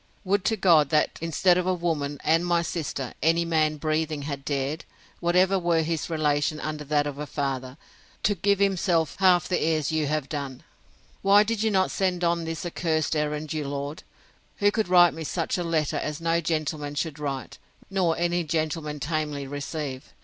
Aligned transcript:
—Would 0.23 0.43
to 0.45 0.57
God, 0.57 0.89
that, 0.89 1.19
instead 1.21 1.59
of 1.59 1.67
a 1.67 1.75
woman, 1.75 2.17
and 2.23 2.43
my 2.43 2.63
sister, 2.63 3.13
any 3.21 3.45
man 3.45 3.77
breathing 3.77 4.23
had 4.23 4.43
dared, 4.43 4.83
whatever 5.19 5.59
were 5.59 5.83
his 5.83 6.09
relation 6.09 6.59
under 6.59 6.83
that 6.85 7.05
of 7.05 7.19
a 7.19 7.27
father, 7.27 7.77
to 8.23 8.33
give 8.33 8.57
himself 8.57 9.15
half 9.19 9.47
the 9.47 9.61
airs 9.61 9.91
you 9.91 10.07
have 10.07 10.27
done!—Why 10.27 11.43
did 11.43 11.61
you 11.61 11.69
not 11.69 11.91
send 11.91 12.23
on 12.23 12.45
this 12.45 12.65
accursed 12.65 13.15
errand 13.15 13.53
your 13.53 13.67
lord, 13.67 14.01
who 14.57 14.71
could 14.71 14.87
write 14.87 15.13
me 15.13 15.23
such 15.23 15.59
a 15.59 15.63
letter 15.63 15.97
as 15.97 16.19
no 16.19 16.41
gentleman 16.41 16.95
should 16.95 17.19
write, 17.19 17.59
nor 17.91 18.17
any 18.17 18.43
gentleman 18.43 18.99
tamely 18.99 19.45
receive? 19.45 20.13